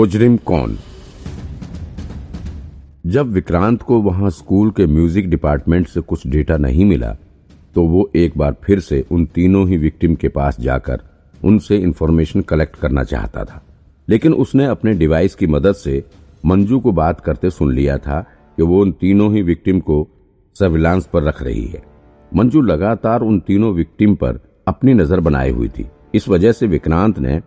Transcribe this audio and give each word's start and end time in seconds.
मुजरिम 0.00 0.36
कौन? 0.46 0.76
जब 3.06 3.32
विक्रांत 3.32 3.82
को 3.82 4.00
वहाँ 4.02 4.30
स्कूल 4.30 4.70
के 4.70 4.86
म्यूज़िक 4.86 5.28
डिपार्टमेंट 5.30 5.88
से 5.88 6.00
कुछ 6.00 6.26
डेटा 6.26 6.56
नहीं 6.56 6.84
मिला 6.84 7.10
तो 7.74 7.82
वो 7.86 8.08
एक 8.16 8.38
बार 8.38 8.56
फिर 8.64 8.80
से 8.80 9.04
उन 9.10 9.26
तीनों 9.26 9.66
ही 9.68 9.76
विक्टिम 9.76 10.14
के 10.14 10.28
पास 10.28 10.60
जाकर 10.60 11.02
उनसे 11.44 11.76
इंफॉर्मेशन 11.78 12.42
कलेक्ट 12.42 12.76
करना 12.76 13.04
चाहता 13.04 13.44
था। 13.44 13.62
लेकिन 14.08 14.34
उसने 14.34 14.66
अपने 14.66 14.94
डिवाइस 14.94 15.34
की 15.34 15.46
मदद 15.46 15.74
से 15.74 16.02
मंजू 16.44 16.80
को 16.80 16.92
बात 16.92 17.20
करते 17.20 17.50
सुन 17.50 17.74
लिया 17.74 17.98
था 17.98 18.20
कि 18.58 18.62
वो 18.62 18.80
उन 18.82 18.92
तीनों 18.92 19.32
ही 19.34 19.42
विक्टिम 19.42 19.80
को 19.80 20.06
सर्विलांस 20.56 21.08
पर 21.12 21.22
रख 21.22 21.42
रही 21.42 21.66
है। 21.66 21.82
मंजू 22.32 22.60
लगातार 22.62 23.20
उन 23.20 23.40
तीनों 23.40 23.74
विक्टिम 23.74 24.14
पर 24.14 24.40
अपनी 24.68 24.94
नज़र 24.94 25.20
बनाए 25.20 25.50
हुई 25.50 25.68
थी। 25.68 25.86
इस 26.14 26.28
वजह 26.28 26.52
से 26.52 26.66
विक्रांत 26.68 27.18
ने 27.18 27.40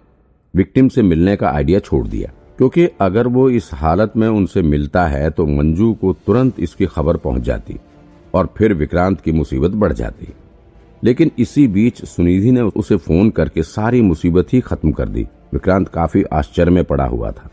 विक्टिम 0.54 0.88
से 0.88 1.02
मिलने 1.02 1.36
का 1.36 1.50
आइडिया 1.50 1.80
छोड़ 1.80 2.08
दिया। 2.08 2.32
क्योंकि 2.58 2.88
अगर 3.02 3.28
वो 3.28 3.50
इस 3.50 3.70
हालत 3.74 4.14
में 4.18 4.28
उनसे 4.28 4.62
मिलता 4.62 5.06
है 5.08 5.30
तो 5.30 5.46
मंजू 5.46 5.94
को 5.94 6.14
तुरंत 6.14 6.60
इसकी 6.60 6.86
खबर 6.86 7.18
पहुँच 7.18 7.42
जाती 7.42 7.78
और 8.34 8.50
फिर 8.58 8.74
विक्रांत 8.74 9.22
की 9.22 9.32
मुसीबत 9.32 9.72
बढ़ 9.72 9.94
जाती। 9.94 10.28
लेकिन 11.04 11.32
इसी 11.40 11.68
बीच 11.68 12.06
सुनिधि 12.06 12.52
ने 12.52 12.62
उसे 12.62 12.96
फ़ोन 12.96 13.30
करके 13.30 13.64
सारी 13.64 14.02
मुसीबत 14.02 14.54
ही 14.54 14.60
खत्म 14.60 14.92
कर 14.92 15.10
दी। 15.10 15.24
विक्रांत 15.54 15.88
काफ़ी 15.88 16.24
आश्चर्य 16.24 16.72
में 16.72 16.84
पड़ा 16.84 17.06
हुआ 17.06 17.32
था। 17.32 17.50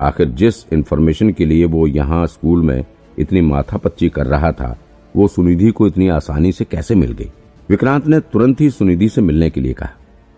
आखिर 0.00 0.28
जिस 0.28 0.72
इन्फॉर्मेशन 0.72 1.30
के 1.30 1.46
लिए 1.46 1.64
वो 1.64 1.86
यहाँ 1.86 2.26
स्कूल 2.26 2.62
में 2.62 2.84
इतनी 3.18 3.40
माथापच्ची 3.40 4.08
कर 4.08 4.26
रहा 4.26 4.52
था, 4.52 4.78
वो 5.16 5.28
सुनिधि 5.28 5.70
को 5.70 5.86
इतनी 5.86 6.08
आसानी 6.08 6.52
से 6.52 6.64
कैसे 6.64 6.94
मिल 6.94 7.12
गई? 7.12 7.30
विक्रांत 7.68 8.06
ने 8.06 8.20
तुरंत 8.20 8.60
ही 8.60 8.70
सुनिधि 8.70 9.08
से 9.08 9.20
मिलने 9.20 9.50
के 9.50 9.60
लिए 9.60 9.72
कहा। 9.72 9.90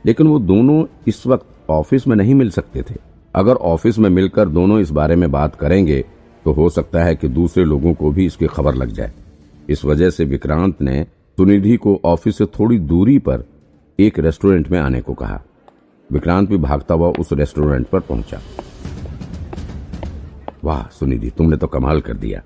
लेकिन 0.06 0.26
वो 0.26 0.38
दोनों 0.38 0.84
इस 1.06 1.26
वक्त 1.26 1.70
ऑफ़िस 1.70 2.08
में 2.08 2.16
नहीं 2.16 2.34
मिल 2.34 2.50
सकते 2.50 2.82
थे। 2.82 3.07
अगर 3.34 3.54
ऑफ़िस 3.54 3.98
में 3.98 4.08
मिलकर 4.10 4.48
दोनों 4.48 4.78
इस 4.80 4.90
बारे 4.90 5.16
में 5.16 5.30
बात 5.30 5.54
करेंगे 5.54 6.04
तो 6.44 6.52
हो 6.52 6.68
सकता 6.70 7.02
है 7.04 7.14
कि 7.16 7.28
दूसरे 7.28 7.64
लोगों 7.64 7.92
को 7.94 8.10
भी 8.10 8.26
इसकी 8.26 8.46
खबर 8.46 8.74
लग 8.74 8.90
जाए। 8.90 9.12
इस 9.68 9.84
वजह 9.84 10.10
से 10.10 10.24
विक्रांत 10.24 10.80
ने 10.82 11.02
सुनिधि 11.38 11.76
को 11.76 12.00
ऑफ़िस 12.04 12.38
से 12.38 12.46
थोड़ी 12.58 12.78
दूरी 12.78 13.18
पर 13.18 13.44
एक 13.98 14.18
रेस्टोरेंट 14.18 14.68
में 14.70 14.78
आने 14.78 15.00
को 15.00 15.14
कहा। 15.14 15.40
विक्रांत 16.10 16.48
भी 16.48 16.56
भागता 16.58 16.94
हुआ 16.94 17.08
उस 17.10 17.32
रेस्टोरेंट 17.32 17.86
पर 17.88 18.00
पहुँचा। 18.00 18.40
वाह, 20.64 20.82
सुनिधि, 20.90 21.30
तुमने 21.30 21.56
तो 21.56 21.66
कमाल 21.66 22.00
कर 22.00 22.14
दिया। 22.14 22.42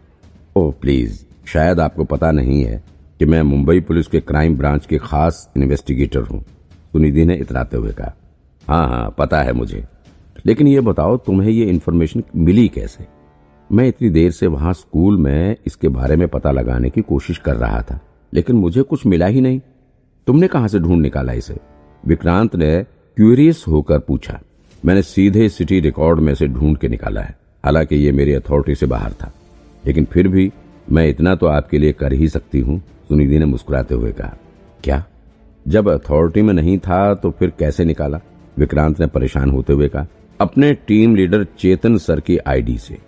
ओह, 0.56 0.72
प्लीज़, 0.72 1.24
शायद 1.46 1.80
आपको 1.80 2.04
पता 2.04 2.30
नहीं 2.30 2.62
है 2.64 2.82
कि 3.20 3.24
मैं 3.24 3.42
मुंबई 3.42 3.80
पुलिस 3.80 4.06
के 4.06 4.20
क्राइम 4.20 4.56
ब्रांच 4.56 4.86
के 4.86 4.98
खास 4.98 5.48
इन्वेस्टिगेटर 5.56 6.22
हूँ, 6.22 6.40
सुनिधि 6.92 7.24
ने 7.24 7.36
इतराते 7.36 7.76
हुए 7.76 7.92
कहा। 7.92 8.14
हाँ 8.68 8.86
हाँ 8.88 9.14
पता 9.18 9.42
है 9.42 9.52
मुझे। 9.52 9.84
लेकिन 10.44 10.66
ये 10.66 10.80
बताओ, 10.80 11.16
तुम्हें 11.16 11.50
ये 11.50 11.64
इन्फॉर्मेशन 11.64 12.22
मिली 12.36 12.68
कैसे? 12.68 13.06
मैं 13.70 13.86
इतनी 13.88 14.08
देर 14.10 14.30
से 14.30 14.46
वहाँ 14.46 14.72
स्कूल 14.72 15.16
में 15.18 15.56
इसके 15.66 15.88
बारे 15.88 16.16
में 16.16 16.26
पता 16.28 16.50
लगाने 16.50 16.90
की 16.90 17.02
कोशिश 17.02 17.38
कर 17.38 17.56
रहा 17.56 17.82
था, 17.82 18.00
लेकिन 18.32 18.56
मुझे 18.56 18.82
कुछ 18.82 19.06
मिला 19.06 19.26
ही 19.26 19.40
नहीं। 19.40 19.60
तुमने 20.26 20.48
कहाँ 20.48 20.68
से 20.68 20.78
ढूंढ 20.78 21.02
निकाला 21.02 21.32
इसे? 21.32 21.56
विक्रांत 22.04 22.56
ने 22.56 22.82
क्यूरियस 23.16 23.64
होकर 23.68 23.98
पूछा। 23.98 24.40
मैंने 24.84 25.02
सीधे 25.02 25.48
सिटी 25.48 25.80
रिकॉर्ड 25.80 26.20
में 26.20 26.34
से 26.34 26.46
ढूंढ 26.46 26.76
के 26.76 26.88
निकाला 26.88 27.20
है, 27.20 27.36
हालाँकि 27.64 27.96
ये 27.96 28.12
मेरी 28.12 28.32
अथॉरिटी 28.32 28.74
से 28.74 28.86
बाहर 28.86 29.12
था। 29.12 29.32
लेकिन 29.84 30.04
फिर 30.04 30.28
भी 30.28 30.50
मैं 30.92 31.08
इतना 31.08 31.34
तो 31.34 31.46
आपके 31.46 31.78
लिए 31.78 31.92
कर 31.92 32.12
ही 32.12 32.28
सकती 32.28 32.60
हूँ 32.60 32.78
सुनिधि 33.08 33.38
ने 33.38 33.44
मुस्कुराते 33.44 33.94
हुए 33.94 34.12
कहा। 34.12 34.36
क्या? 34.84 35.04
जब 35.66 35.88
अथॉरिटी 35.90 36.42
में 36.42 36.52
नहीं 36.54 36.78
था 36.78 37.14
तो 37.14 37.30
फिर 37.30 37.52
कैसे 37.58 37.84
निकाला? 37.84 38.20
विक्रांत 38.58 39.00
ने 39.00 39.06
परेशान 39.06 39.50
होते 39.50 39.72
हुए 39.72 39.88
कहा। 39.88 40.06
अपने 40.42 40.72
टीम 40.74 41.16
लीडर 41.16 41.44
चेतन 41.44 41.96
सर 41.96 42.20
की 42.20 42.38
आईडी 42.38 42.78
से। 42.78 42.98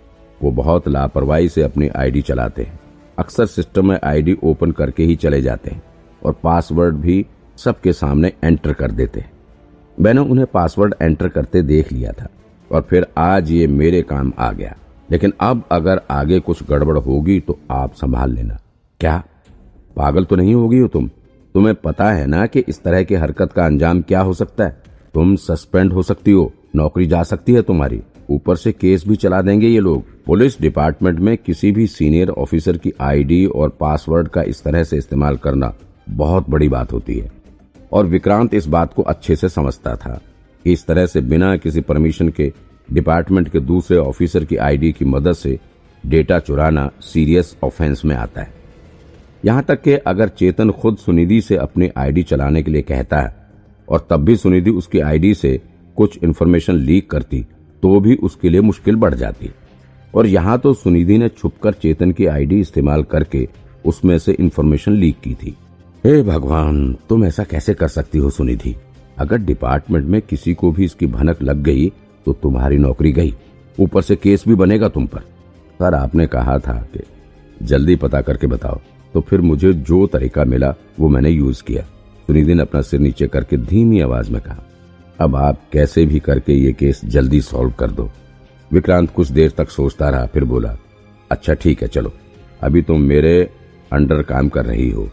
वो 0.43 0.51
बहुत 0.51 0.87
लापरवाही 0.87 1.49
से 1.49 1.61
अपनी 1.61 1.87
आईडी 1.87 2.21
चलाते 2.21 2.63
हैं। 2.63 2.79
अक्सर 3.19 3.45
सिस्टम 3.45 3.89
में 3.89 3.99
आईडी 4.03 4.37
ओपन 4.43 4.71
करके 4.71 5.03
ही 5.03 5.15
चले 5.15 5.41
जाते 5.41 5.71
हैं 5.71 5.83
और 6.25 6.33
पासवर्ड 6.43 6.95
भी 6.95 7.25
सबके 7.57 7.93
सामने 7.93 8.31
एंटर 8.43 8.73
कर 8.73 8.91
देते 8.91 9.19
हैं। 9.19 9.31
मैंने 9.99 10.21
उन्हें 10.21 10.47
पासवर्ड 10.47 10.95
एंटर 11.01 11.27
करते 11.27 11.61
देख 11.61 11.91
लिया 11.91 12.11
था 12.11 12.27
और 12.71 12.87
फिर 12.89 13.07
आज 13.17 13.51
ये 13.51 13.67
मेरे 13.67 14.01
काम 14.01 14.33
आ 14.39 14.51
गया। 14.51 14.75
लेकिन 15.11 15.33
अब 15.39 15.63
अगर 15.71 16.01
आगे 16.11 16.39
कुछ 16.39 16.63
गड़बड़ 16.63 16.97
होगी 16.97 17.39
तो 17.39 17.59
आप 17.71 17.93
संभाल 17.93 18.33
लेना। 18.33 18.57
क्या? 18.99 19.23
पागल 19.95 20.25
तो 20.25 20.35
नहीं 20.35 20.55
होगी 20.55 20.79
हो 20.79 20.87
तुम? 20.87 21.09
तुम्हें 21.53 21.75
पता 21.75 22.11
है 22.11 22.27
ना 22.27 22.45
कि 22.45 22.59
इस 22.59 22.83
तरह 22.83 23.03
की 23.03 23.15
हरकत 23.15 23.53
का 23.53 23.65
अंजाम 23.65 24.01
क्या 24.01 24.21
हो 24.21 24.33
सकता 24.33 24.63
है? 24.63 24.83
तुम 25.13 25.35
सस्पेंड 25.35 25.93
हो 25.93 26.03
सकती 26.03 26.31
हो। 26.31 26.53
नौकरी 26.75 27.05
जा 27.05 27.23
सकती 27.23 27.53
है 27.53 27.61
तुम्हारी। 27.61 28.01
ऊपर 28.29 28.55
से 28.55 28.71
केस 28.71 29.07
भी 29.07 29.15
चला 29.15 29.41
देंगे 29.41 29.67
ये 29.67 29.79
लोग। 29.79 30.03
पुलिस 30.25 30.59
डिपार्टमेंट 30.61 31.19
में 31.19 31.35
किसी 31.37 31.71
भी 31.71 31.87
सीनियर 31.87 32.29
ऑफिसर 32.29 32.77
की 32.77 32.93
आईडी 33.01 33.45
और 33.45 33.69
पासवर्ड 33.79 34.27
का 34.27 34.43
इस 34.43 34.63
तरह 34.63 34.83
से 34.83 34.97
इस्तेमाल 34.97 35.37
करना 35.37 35.73
बहुत 36.09 36.49
बड़ी 36.49 36.69
बात 36.69 36.93
होती 36.93 37.17
है। 37.19 37.31
और 37.91 38.05
विक्रांत 38.05 38.53
इस 38.53 38.67
बात 38.67 38.93
को 38.93 39.01
अच्छे 39.03 39.35
से 39.35 39.49
समझता 39.49 39.95
था 39.95 40.19
इस 40.65 40.85
तरह 40.85 41.05
से 41.05 41.21
बिना 41.21 41.55
किसी 41.57 41.81
परमिशन 41.81 42.29
के 42.29 42.51
डिपार्टमेंट 42.89 43.49
के 43.49 43.59
दूसरे 43.59 43.97
ऑफिसर 43.97 44.45
की 44.45 44.55
आईडी 44.57 44.91
की 44.91 45.05
मदद 45.05 45.33
से 45.33 45.57
डेटा 46.03 46.39
चुराना 46.39 46.89
सीरियस 47.01 47.55
ऑफेंस 47.63 48.01
में 48.05 48.15
आता 48.15 48.41
है। 48.41 48.53
यहाँ 49.45 49.63
तक 49.63 49.81
कि 49.81 49.93
अगर 50.07 50.27
चेतन 50.29 50.71
खुद 50.71 50.97
सुनिधि 50.97 51.39
से 51.41 51.55
अपनी 51.55 51.89
आईडी 51.97 52.23
चलाने 52.23 52.63
के 52.63 52.71
लिए 52.71 52.81
कहता 52.81 53.21
है 53.21 53.35
और 53.87 54.07
तब 54.09 54.23
भी 54.23 54.35
सुनिधि 54.35 54.69
उसकी 54.71 54.99
आईडी 54.99 55.33
से 55.33 55.59
कुछ 55.95 56.17
इन्फॉर्मेशन 56.23 56.75
लीक 56.75 57.09
करती 57.09 57.45
तो 57.83 57.99
भी 57.99 58.15
उसके 58.15 58.49
लिए 58.49 58.61
मुश्किल 58.61 58.95
बढ़ 58.95 59.13
जाती। 59.13 59.49
और 60.13 60.27
यहाँ 60.27 60.57
तो 60.59 60.73
सुनिधि 60.73 61.17
ने 61.17 61.29
छुपकर 61.29 61.73
चेतन 61.73 62.11
की 62.11 62.25
आईडी 62.25 62.59
इस्तेमाल 62.59 63.03
करके 63.03 63.47
उसमें 63.85 64.17
से 64.19 64.31
इन्फॉर्मेशन 64.31 64.91
लीक 64.91 65.19
की 65.19 65.33
थी। 65.33 65.55
हे 66.03 66.21
भगवान, 66.23 66.93
तुम 67.09 67.25
ऐसा 67.25 67.43
कैसे 67.43 67.73
कर 67.73 67.87
सकती 67.87 68.17
हो 68.17 68.29
सुनिधि? 68.29 68.75
अगर 69.17 69.37
डिपार्टमेंट 69.37 70.05
में 70.05 70.21
किसी 70.21 70.53
को 70.53 70.71
भी 70.71 70.85
इसकी 70.85 71.07
भनक 71.07 71.41
लग 71.41 71.61
गई 71.63 71.91
तो 72.25 72.33
तुम्हारी 72.33 72.77
नौकरी 72.77 73.11
गई। 73.11 73.33
ऊपर 73.79 74.01
से 74.01 74.15
केस 74.15 74.43
भी 74.47 74.55
बनेगा 74.55 74.89
तुम 74.89 75.07
पर। 75.07 75.19
सर, 75.19 75.93
आपने 75.93 76.27
कहा 76.27 76.57
था 76.59 76.73
कि 76.93 77.03
जल्दी 77.61 77.95
पता 77.95 78.21
करके 78.21 78.47
बताओ। 78.47 78.79
तो 79.13 79.21
फिर 79.21 79.41
मुझे 79.41 79.73
जो 79.73 80.05
तरीका 80.07 80.43
मिला, 80.43 80.73
वो 80.99 81.09
मैंने 81.09 81.29
यूज़ 81.29 81.63
किया। 81.63 81.83
सुनिधि 82.27 82.53
ने 82.53 82.61
अपना 82.61 82.81
सिर 82.81 82.99
नीचे 82.99 83.27
करके 83.27 83.57
धीमी 83.57 83.99
आवाज़ 83.99 84.31
में 84.31 84.41
कहा 84.41 84.63
अब 85.19 85.35
आप 85.35 85.59
कैसे 85.73 86.05
भी 86.05 86.19
करके 86.19 86.53
ये 86.53 86.71
केस 86.73 87.01
जल्दी 87.05 87.41
सॉल्व 87.41 87.71
कर 87.71 87.91
दो। 87.91 88.09
विक्रांत 88.71 89.11
कुछ 89.11 89.27
देर 89.27 89.51
तक 89.57 89.69
सोचता 89.69 90.09
रहा, 90.09 90.25
फिर 90.25 90.43
बोला 90.43 90.75
अच्छा 91.31 91.53
ठीक 91.53 91.81
है, 91.81 91.87
चलो। 91.87 92.11
अभी 92.61 92.81
तुम 92.81 93.01
मेरे 93.01 93.41
अंडर 93.91 94.21
काम 94.23 94.49
कर 94.49 94.65
रही 94.65 94.89
हो। 94.89 95.09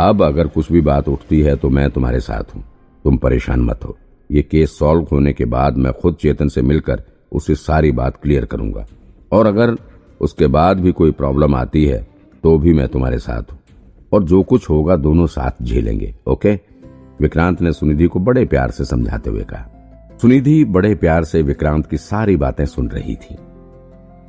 अब 0.00 0.22
अगर 0.22 0.46
कुछ 0.46 0.70
भी 0.72 0.80
बात 0.80 1.08
उठती 1.08 1.40
है 1.40 1.56
तो 1.56 1.68
मैं 1.70 1.90
तुम्हारे 1.90 2.20
साथ 2.20 2.54
हूँ। 2.54 2.62
तुम 3.04 3.16
परेशान 3.16 3.60
मत 3.60 3.84
हो। 3.84 3.96
ये 4.30 4.42
केस 4.42 4.78
सॉल्व 4.78 5.06
होने 5.12 5.32
के 5.32 5.44
बाद 5.46 5.76
मैं 5.76 5.92
खुद 5.92 6.14
चेतन 6.14 6.48
से 6.48 6.62
मिलकर 6.62 7.02
उसे 7.32 7.54
सारी 7.54 7.92
बात 7.92 8.16
क्लियर 8.16 8.44
करूँगा। 8.44 8.86
और 9.32 9.46
अगर 9.46 9.76
उसके 10.20 10.46
बाद 10.46 10.80
भी 10.80 10.92
कोई 10.92 11.10
प्रॉब्लम 11.12 11.54
आती 11.54 11.84
है 11.84 12.06
तो 12.44 12.56
भी 12.58 12.72
मैं 12.72 12.88
तुम्हारे 12.88 13.18
साथ 13.18 13.52
हूँ। 13.52 13.58
और 14.12 14.24
जो 14.24 14.42
कुछ 14.42 14.68
होगा, 14.70 14.96
दोनों 14.96 15.26
साथ 15.26 15.62
झेलेंगे, 15.62 16.14
ओके? 16.26 16.54
विक्रांत 17.20 17.62
ने 17.62 17.72
सुनिधि 17.72 18.06
को 18.06 18.20
बड़े 18.20 18.44
प्यार 18.44 18.70
से 18.70 18.84
समझाते 18.84 19.30
हुए 19.30 19.42
कहा, 19.42 19.66
सुनिधि 20.22 20.64
बड़े 20.64 20.94
प्यार 20.94 21.24
से 21.24 21.42
विक्रांत 21.42 21.86
की 21.86 21.96
सारी 21.96 22.36
बातें 22.36 22.66
सुन 22.66 22.88
रही 22.88 23.14
थी। 23.14 23.36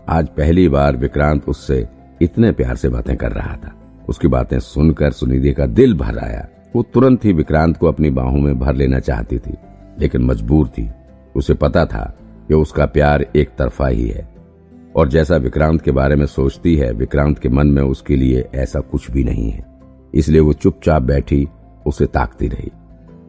आज 0.10 0.28
पहली 0.28 0.70
बार 0.70 0.98
विक्रांत 0.98 1.50
उससे 1.50 1.88
इतने 2.22 2.52
प्यार 2.52 2.76
से 2.76 2.90
बातें 2.90 3.16
कर 3.18 3.32
रहा 3.32 3.56
था। 3.56 3.74
उसकी 4.10 4.28
बातें 4.28 4.60
सुनकर 4.60 5.12
सुनिधि 5.12 5.54
का 5.54 5.66
दिल 5.66 5.94
भर 5.94 6.18
आया। 6.18 6.48
वो 6.76 6.84
तुरंत 6.84 7.26
ही 7.26 7.34
विक्रांत 7.34 7.78
को 7.78 7.88
अपनी 7.88 8.10
बाहों 8.10 8.40
में 8.40 8.60
भर 8.60 8.76
लेना 8.76 9.00
चाहती 9.00 9.40
थी, 9.40 9.54
लेकिन 10.00 10.22
मजबूर 10.22 10.68
थी। 10.68 10.90
उसे 11.36 11.54
पता 11.54 11.86
था 11.86 12.18
कि 12.48 12.54
उसका 12.54 12.86
प्यार 12.86 13.26
एक 13.36 13.50
तरफा 13.58 13.88
ही 13.88 14.08
है। 14.08 14.28
और 14.96 15.10
जैसा 15.10 15.36
विक्रांत 15.36 15.82
के 15.82 15.92
बारे 15.92 16.16
में 16.16 16.26
सोचती 16.26 16.76
है, 16.76 16.92
विक्रांत 16.92 17.40
के 17.40 17.50
मन 17.50 17.68
में 17.68 17.82
उसके 17.84 18.16
लिए 18.16 18.48
ऐसा 18.56 18.80
कुछ 18.80 19.12
भी 19.12 19.24
नहीं 19.24 19.52
है। 19.52 19.66
इसलिए 20.14 20.42
वो 20.42 20.54
चुपचाप 20.54 21.02
बैठी 21.02 21.48
उसे 21.88 22.06
ताकती 22.06 22.48
रही। 22.48 22.72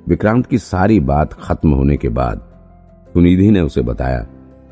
विक्रांत 0.08 0.46
की 0.46 0.58
सारी 0.58 1.00
बात 1.00 1.32
खत्म 1.32 1.72
होने 1.72 1.96
के 1.96 2.08
बाद 2.08 2.38
सुनिधि 3.14 3.50
ने 3.50 3.60
उसे 3.60 3.82
बताया 3.82 4.18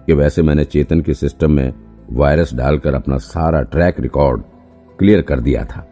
कि 0.07 0.13
वैसे 0.13 0.43
मैंने 0.43 0.65
चेतन 0.65 1.01
के 1.01 1.15
सिस्टम 1.15 1.51
में 1.51 1.73
वायरस 2.11 2.55
डालकर 2.55 2.95
अपना 2.95 3.17
सारा 3.17 3.63
ट्रैक 3.63 4.01
रिकॉर्ड 4.01 4.43
क्लियर 4.99 5.23
कर 5.23 5.41
दिया 5.41 5.65
था। 5.65 5.87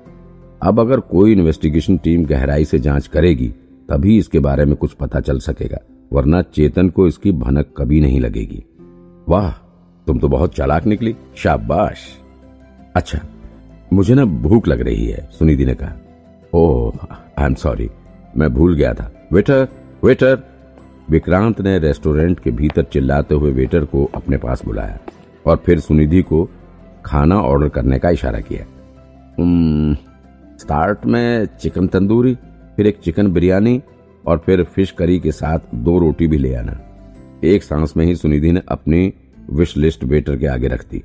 अब 0.63 0.81
अगर 0.81 1.01
कोई 1.01 1.33
इन्वेस्टिगेशन 1.33 1.97
टीम 1.97 2.25
गहराई 2.25 2.65
से 2.65 2.79
जाँच 2.79 3.07
करेगी, 3.07 3.49
तभी 3.89 4.19
इसके 4.19 4.39
बारे 4.39 4.65
में 4.65 4.77
कुछ 4.77 4.93
पता 4.93 5.21
चल 5.21 5.39
सकेगा, 5.39 5.79
वरना 6.13 6.43
चेतन 6.43 6.89
को 6.89 7.07
इसकी 7.07 7.33
भनक 7.33 7.75
कभी 7.79 8.01
नहीं 8.01 8.21
लगेगी। 8.21 8.65
वाह, 9.29 9.51
तुम 10.07 10.19
तो 10.19 10.29
बहुत 10.29 10.55
चालाक 10.55 10.87
निकली। 10.87 11.17
शाबाश। 11.37 11.99
अच्छा 12.97 13.19
मुझे 13.93 14.15
ना 14.15 14.25
भूख 14.25 14.69
लग 14.69 14.81
रही 14.81 15.07
है, 15.07 15.29
सुनिधि 15.33 15.65
ने 15.65 15.75
कहा। 15.75 15.93
ओह 16.55 16.93
आई 17.39 17.47
एम 17.47 17.55
सॉरी 17.55 17.89
मैं 18.37 18.53
भूल 18.55 18.75
गया 18.77 18.93
था। 18.95 19.11
वेटर 19.33 19.67
वेटर 20.05 20.39
विक्रांत 21.11 21.61
ने 21.61 21.79
रेस्टोरेंट 21.79 22.41
के 22.41 22.51
भीतर 22.51 22.83
चिल्लाते 22.83 23.35
हुए 23.35 23.51
वेटर 23.53 23.85
को 23.85 24.05
अपने 24.15 24.37
पास 24.37 24.65
बुलाया 24.65 24.99
और 25.47 25.57
फिर 25.57 25.81
सुनिधि 25.81 26.23
को 26.23 26.49
खाना 27.05 27.41
ऑर्डर 27.41 27.69
करने 27.69 27.99
का 27.99 28.11
इशारा 28.11 28.41
किया। 28.41 28.65
स्टार्ट 30.61 31.07
में 31.07 31.47
चिकन 31.61 31.87
तंदूरी, 31.87 32.35
फिर 32.77 32.87
एक 32.87 32.99
चिकन 32.99 33.33
बिरयानी 33.33 33.81
और 34.27 34.39
फिर 34.39 34.63
फ़िश 34.65 34.91
करी 34.91 35.19
के 35.19 35.33
साथ 35.33 35.75
दो 35.75 35.99
रोटी 35.99 36.27
भी 36.27 36.39
ले 36.39 36.55
आना। 36.55 36.79
एक 37.45 37.63
सांस 37.63 37.97
में 37.97 38.05
ही 38.07 38.15
सुनिधि 38.17 38.53
ने 38.53 38.63
अपनी 38.69 39.13
विश 39.51 39.77
लिस्ट 39.77 40.05
वेटर 40.05 40.37
के 40.37 40.47
आगे 40.47 40.69
रख 40.69 40.85
दी। 40.91 41.03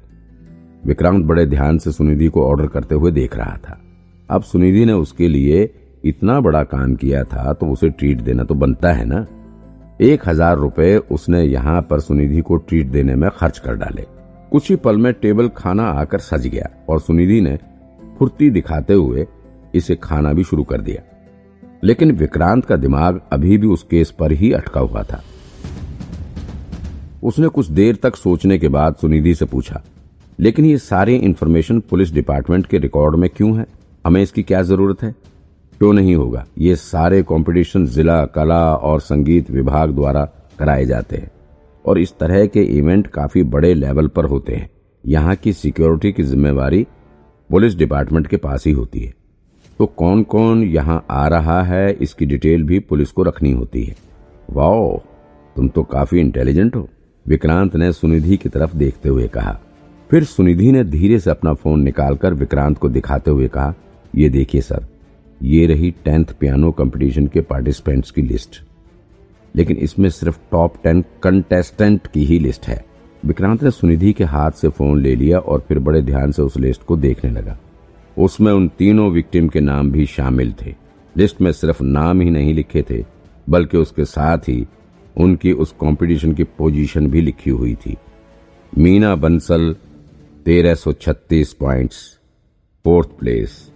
विक्रांत 0.86 1.26
बड़े 1.26 1.46
ध्यान 1.46 1.78
से 1.78 1.92
सुनिधि 1.92 2.28
को 2.28 2.46
ऑर्डर 2.46 2.68
करते 2.68 2.96
हुए 2.96 3.12
देख 3.12 3.36
रहा 3.38 3.58
था। 3.58 3.80
अब 4.30 4.42
सुनिधि 4.42 4.86
ने 4.86 4.94
उसके 4.94 5.28
लिए 5.28 5.66
इतना 6.04 6.40
बड़ा 6.42 6.64
काम 6.66 6.94
किया 6.96 7.24
था 7.24 7.54
तो 7.54 7.72
उसे 7.72 7.90
ट्रीट 7.90 8.22
देना 8.22 8.44
तो 8.44 8.56
बनता 8.56 8.92
है 8.94 9.06
ना। 9.06 9.26
एक 10.02 10.28
हज़ार 10.28 10.58
रुपए 10.58 10.96
उसने 11.12 11.44
यहाँ 11.44 11.82
पर 11.82 12.00
सुनिधि 12.00 12.42
को 12.42 12.56
ट्रीट 12.58 12.88
देने 12.88 13.16
में 13.16 13.30
खर्च 13.32 13.58
कर 13.60 13.76
डाले। 13.76 14.06
कुछ 14.52 14.70
ही 14.70 14.76
पल 14.78 14.98
में 14.98 15.12
टेबल 15.14 15.50
खाना 15.58 15.90
आकर 15.92 16.20
सज 16.20 16.48
गया 16.48 16.70
और 16.90 17.00
सुनिधि 17.00 17.40
ने 17.42 17.58
फुर्ती 18.20 18.50
दिखाते 18.50 18.94
हुए 18.94 19.26
इसे 19.76 19.96
खाना 19.98 20.34
भी 20.34 20.44
शुरू 20.44 20.64
कर 20.64 20.82
दिया। 20.82 21.02
लेकिन 21.84 22.12
विक्रांत 22.14 22.66
का 22.66 22.76
दिमाग 22.78 23.22
अभी 23.34 23.58
भी 23.58 23.68
उस 23.68 23.84
केस 23.84 24.12
पर 24.12 24.32
ही 24.32 24.52
अटका 24.54 24.80
हुआ 24.82 25.04
था। 25.04 25.22
उसने 27.24 27.48
कुछ 27.50 27.68
देर 27.70 27.98
तक 28.04 28.16
सोचने 28.16 28.58
के 28.58 28.68
बाद 28.70 28.96
सुनिधि 28.96 29.34
से 29.36 29.46
पूछा, 29.46 29.82
लेकिन 30.40 30.66
ये 30.66 30.78
सारी 30.80 31.16
इन्फॉर्मेशन 31.18 31.80
पुलिस 31.82 32.14
डिपार्टमेंट 32.14 32.66
के 32.66 32.78
रिकॉर्ड 32.78 33.16
में 33.16 33.30
क्यों 33.30 33.58
है? 33.58 33.66
हमें 34.06 34.22
इसकी 34.22 34.44
क्या 34.44 34.62
ज़रूरत 34.64 35.04
है? 35.04 35.14
क्यों 35.80 35.94
नहीं 35.94 36.16
होगा? 36.16 36.46
ये 36.58 36.76
सारे 36.76 37.24
कंपटीशन 37.24 37.86
जिला, 37.86 38.26
कला 38.26 38.76
और 38.76 39.00
संगीत 39.00 39.52
विभाग 39.52 39.92
द्वारा 39.92 40.26
कराए 40.60 40.86
जाते 40.86 41.18
हैं। 41.18 41.32
और 41.86 42.00
इस 42.00 42.18
तरह 42.20 42.46
के 42.46 42.62
इवेंट 42.62 43.08
काफ़ी 43.08 43.44
बड़े 43.44 43.74
लेवल 43.74 44.08
पर 44.08 44.26
होते 44.26 44.56
हैं। 44.56 44.70
यहाँ 45.06 45.36
की 45.36 45.54
सिक्योरिटी 45.54 46.12
की 46.12 46.24
जिम्मेवारी 46.24 46.88
पुलिस 47.50 47.78
डिपार्टमेंट 47.78 48.28
के 48.28 48.38
पास 48.38 48.66
ही 48.68 48.72
होती 48.72 49.00
है। 49.00 49.14
तो 49.80 49.86
कौन 49.86 50.24
कौन 50.24 50.64
यहाँ 50.64 51.06
आ 51.10 51.28
रहा 51.28 51.64
है, 51.64 51.94
इसकी 51.94 52.26
डिटेल 52.26 52.64
भी 52.64 52.80
पुलिस 52.80 53.12
को 53.12 53.24
रखनी 53.24 53.52
होती 53.52 53.84
है। 53.84 53.96
वाओ, 54.50 54.98
तुम 55.56 55.68
तो 55.68 55.84
काफ़ी 55.84 56.20
इंटेलिजेंट 56.20 56.76
हो। 56.76 56.90
विक्रांत 57.28 57.76
ने 57.76 57.92
सुनिधि 57.92 58.38
की 58.38 58.50
तरफ़ 58.50 58.76
देखते 58.76 59.10
हुए 59.10 59.28
कहा। 59.28 59.60
फिर 60.12 60.24
सुनिधि 60.24 60.72
ने 60.72 60.84
धीरे 60.84 61.20
से 61.20 61.32
अपना 61.32 61.54
फ़ोन 61.54 61.82
निकालकर 61.82 62.34
विक्रांत 62.34 62.78
को 62.78 62.90
दिखाते 62.90 63.32
हुए 63.32 63.48
कहा, 63.48 63.74
ये 64.16 64.30
देखिए 64.30 64.62
सर 64.62 64.99
ये 65.44 65.66
रही 65.66 65.92
टेंथ 65.92 66.26
पियानो 66.40 66.72
कंपटीशन 66.72 67.28
के 67.28 67.42
पार्टिसिपेंट्स 67.42 68.12
की 68.12 68.22
लिस्ट। 68.22 68.62
लेकिन 69.56 69.78
इसमें 69.78 70.10
सिर्फ़ 70.10 70.40
टॉप 70.52 70.74
टेन 70.84 71.06
कंटेस्टेंट 71.24 72.08
की 72.08 72.26
ही 72.26 72.40
लिस्ट 72.40 72.68
है। 72.68 72.86
विक्रांत 73.26 73.64
ने 73.64 73.72
सुनिधि 73.72 74.14
के 74.14 74.24
हाथ 74.24 74.52
से 74.52 74.70
फ़ोन 74.70 75.02
ले 75.02 75.16
लिया 75.16 75.40
और 75.40 75.66
फिर 75.68 75.80
बड़े 75.80 76.02
ध्यान 76.02 76.32
से 76.32 76.42
उस 76.42 76.58
लिस्ट 76.58 76.84
को 76.84 76.98
देखने 76.98 77.32
लगा। 77.32 77.60
उसमें 78.18 78.54
उन 78.54 78.68
तीनों 78.68 79.12
विक्टिम 79.12 79.48
के 79.48 79.60
नाम 79.60 79.92
भी 79.92 80.06
शामिल 80.06 80.54
थे। 80.66 80.76
लिस्ट 81.18 81.42
में 81.42 81.52
सिर्फ़ 81.52 81.84
नाम 81.84 82.22
ही 82.22 82.30
नहीं 82.30 82.54
लिखे 82.54 82.86
थे, 82.90 83.06
बल्कि 83.50 83.78
उसके 83.78 84.06
साथ 84.06 84.38
ही 84.38 84.68
उनकी 85.18 85.52
उस 85.52 85.72
कंपटीशन 85.72 86.34
की 86.34 86.44
पोजीशन 86.44 87.08
भी 87.08 87.22
लिखी 87.22 87.50
हुई 87.50 87.76
थी। 87.76 87.98
मीना 88.78 89.16
बंसल, 89.16 89.76
तेरह 90.46 90.76
सौ 90.76 90.94
छत्तीस 90.94 91.54
points, 91.54 92.20
fourth 92.84 93.10
place. 93.10 93.72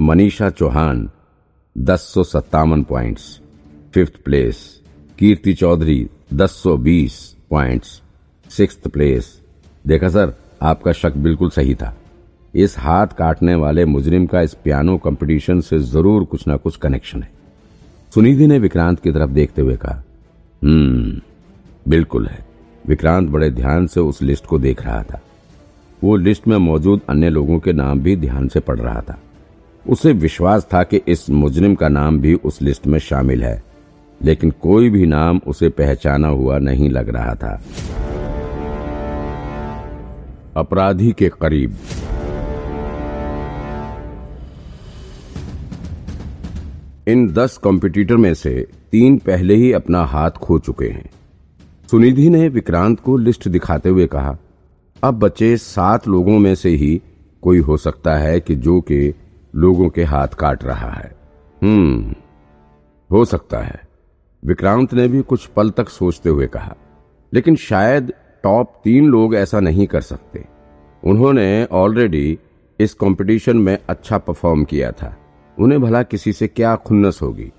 Manisha 0.00 0.48
Chauhan, 0.50 1.08
दस 1.76 2.00
सौ 2.14 2.22
सत्तावन 2.24 2.82
points 2.82 3.40
fifth 3.94 4.16
place 4.24 4.58
Kirti 5.18 5.52
Chaudhary, 5.54 6.08
दस 6.34 6.50
सौ 6.52 6.76
बीस 6.76 7.14
पॉइंट्स 7.50 8.02
सिक्स 8.50 8.76
प्लेस 8.86 9.40
देखा 9.84 10.08
सर, 10.08 10.32
आपका 10.62 10.92
शक 10.92 11.16
बिल्कुल 11.16 11.50
सही 11.50 11.74
था। 11.74 11.94
इस 12.54 12.78
हाथ 12.78 13.06
काटने 13.18 13.54
वाले 13.54 13.84
मुजरिम 13.84 14.26
का 14.26 14.40
इस 14.40 14.54
पियानो 14.54 14.96
कंपटीशन 14.98 15.60
से 15.60 15.78
ज़रूर 15.78 16.24
कुछ 16.24 16.46
ना 16.48 16.56
कुछ 16.56 16.76
कनेक्शन 16.76 17.22
है। 17.22 17.30
सुनिधि 18.14 18.46
ने 18.46 18.58
विक्रांत 18.58 19.00
की 19.00 19.12
तरफ़ 19.12 19.30
देखते 19.30 19.62
हुए 19.62 19.76
कहा 19.76 20.02
हम्म 20.62 21.20
बिल्कुल 21.88 22.26
है। 22.26 22.44
विक्रांत 22.88 23.28
बड़े 23.30 23.50
ध्यान 23.50 23.86
से 23.86 24.00
उस 24.00 24.22
लिस्ट 24.22 24.46
को 24.46 24.58
देख 24.58 24.82
रहा 24.82 25.02
था। 25.02 25.20
वो 26.04 26.16
लिस्ट 26.16 26.48
में 26.48 26.56
मौजूद 26.58 27.00
अन्य 27.08 27.30
लोगों 27.30 27.58
के 27.58 27.72
नाम 27.72 28.00
भी 28.00 28.16
ध्यान 28.16 28.48
से 28.48 28.60
पढ़ 28.60 28.78
रहा 28.78 29.00
था। 29.00 29.18
उसे 29.88 30.12
विश्वास 30.12 30.66
था 30.74 30.82
कि 30.82 31.00
इस 31.08 31.28
मुजरिम 31.30 31.74
का 31.74 31.88
नाम 31.88 32.20
भी 32.20 32.34
उस 32.34 32.62
लिस्ट 32.62 32.86
में 32.86 32.98
शामिल 32.98 33.44
है, 33.44 33.62
लेकिन 34.20 34.50
कोई 34.50 34.90
भी 34.90 35.06
नाम 35.06 35.40
उसे 35.46 35.68
पहचाना 35.68 36.28
हुआ 36.28 36.58
नहीं 36.58 36.90
लग 36.90 37.08
रहा 37.08 37.34
था। 37.34 37.60
अपराधी 40.56 41.12
के 41.12 41.28
करीब। 41.28 41.76
इन 47.08 47.28
दस 47.32 47.56
कॉम्पिटिटर 47.56 48.16
में 48.16 48.34
से 48.34 48.66
तीन 48.92 49.18
पहले 49.18 49.54
ही 49.54 49.72
अपना 49.72 50.04
हाथ 50.04 50.30
खो 50.30 50.58
चुके 50.58 50.88
हैं। 50.88 51.10
सुनिधि 51.90 52.28
ने 52.30 52.48
विक्रांत 52.48 53.00
को 53.00 53.16
लिस्ट 53.16 53.48
दिखाते 53.48 53.88
हुए 53.88 54.06
कहा, 54.06 54.36
अब 55.02 55.14
बचे 55.14 55.56
सात 55.56 56.08
लोगों 56.08 56.38
में 56.38 56.54
से 56.54 56.70
ही 56.70 57.00
कोई 57.42 57.58
हो 57.58 57.76
सकता 57.76 58.16
है 58.16 58.40
कि 58.40 58.54
जो 58.54 58.80
के 58.80 59.25
लोगों 59.56 59.88
के 59.88 60.04
हाथ 60.04 60.28
काट 60.28 60.64
रहा 60.64 60.90
है। 60.90 61.14
हम्म 61.62 62.14
हो 63.10 63.24
सकता 63.24 63.58
है। 63.58 63.80
विक्रांत 64.42 64.94
ने 64.94 65.06
भी 65.08 65.20
कुछ 65.22 65.46
पल 65.46 65.70
तक 65.70 65.88
सोचते 65.88 66.28
हुए 66.28 66.46
कहा, 66.46 66.74
लेकिन 67.32 67.56
शायद 67.56 68.12
टॉप 68.44 68.80
तीन 68.84 69.06
लोग 69.06 69.34
ऐसा 69.34 69.60
नहीं 69.60 69.86
कर 69.86 70.00
सकते। 70.00 70.44
उन्होंने 71.04 71.64
ऑलरेडी 71.64 72.38
इस 72.80 72.94
कंपटीशन 72.94 73.56
में 73.56 73.78
अच्छा 73.88 74.18
परफॉर्म 74.18 74.64
किया 74.64 74.90
था। 74.92 75.14
उन्हें 75.58 75.80
भला 75.80 76.02
किसी 76.02 76.32
से 76.32 76.48
क्या 76.48 76.74
खुन्नस 76.76 77.18
होगी? 77.22 77.50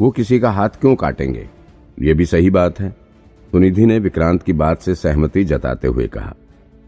वो 0.00 0.10
किसी 0.10 0.38
का 0.40 0.50
हाथ 0.50 0.68
क्यों 0.80 0.94
काटेंगे? 0.94 1.48
ये 2.00 2.14
भी 2.14 2.26
सही 2.26 2.50
बात 2.50 2.80
है। 2.80 2.90
सुनिधि 3.52 3.86
ने 3.86 3.98
विक्रांत 3.98 4.42
की 4.42 4.52
बात 4.52 4.80
से 4.80 4.94
सहमति 4.94 5.44
जताते 5.44 5.88
हुए 5.88 6.06
कहा, 6.06 6.34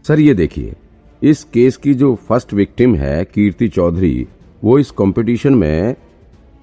सर 0.05 0.19
ये 0.19 0.33
देखिए, 0.33 0.75
इस 1.23 1.43
केस 1.43 1.77
की 1.77 1.93
जो 1.93 2.15
फ़र्स्ट 2.15 2.53
विक्टिम 2.53 2.95
है, 2.95 3.25
कीर्ति 3.25 3.67
चौधरी 3.67 4.27
वो 4.65 4.79
इस 4.79 4.91
कंपटीशन 4.91 5.55
में 5.55 5.95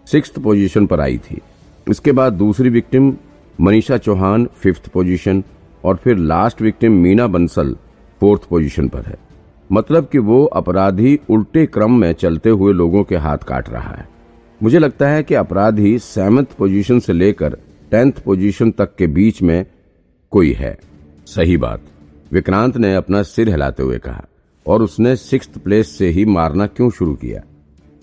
सिक्स 0.06 0.30
पोजीशन 0.30 0.86
पर 0.86 1.00
आई 1.00 1.18
थी। 1.18 1.40
इसके 1.90 2.12
बाद 2.12 2.32
दूसरी 2.32 2.68
victim 2.68 3.16
Manisha 3.60 3.96
Chauhan 3.96 4.48
fifth 4.56 4.88
position 4.88 5.42
और 5.84 5.96
फिर 5.96 6.16
last 6.16 6.62
victim 6.62 6.92
Meena 6.92 7.26
Bansal 7.26 7.76
fourth 8.20 8.42
position 8.42 8.88
पर 8.88 9.02
है। 9.02 9.18
मतलब 9.72 10.08
कि 10.08 10.18
वो 10.18 10.44
अपराधी 10.44 11.18
उल्टे 11.30 11.66
क्रम 11.66 11.92
में 11.92 12.12
चलते 12.12 12.50
हुए 12.50 12.72
लोगों 12.72 13.04
के 13.04 13.16
हाथ 13.16 13.38
काट 13.38 13.70
रहा 13.70 13.90
है। 13.90 14.08
मुझे 14.62 14.78
लगता 14.78 15.08
है 15.08 15.22
कि 15.22 15.34
अपराधी 15.34 15.98
सेवंथ 15.98 16.56
पोजीशन 16.58 16.98
से 16.98 17.12
लेकर 17.12 17.56
टेंथ 17.90 18.12
पोजीशन 18.12 18.70
तक 18.70 18.94
के 18.96 19.06
बीच 19.06 19.42
में 19.42 19.66
कोई 20.30 20.52
है। 20.52 20.76
सही 21.26 21.56
बात। 21.56 21.80
विक्रांत 22.32 22.76
ने 22.76 22.94
अपना 22.94 23.22
सिर 23.22 23.48
हिलाते 23.48 23.82
हुए 23.82 23.98
कहा 23.98 24.24
और 24.66 24.82
उसने 24.82 25.16
सिक्स 25.16 25.46
प्लेस 25.46 25.96
से 25.98 26.08
ही 26.08 26.24
मारना 26.24 26.66
क्यों 26.66 26.90
शुरू 26.90 27.14
किया? 27.14 27.42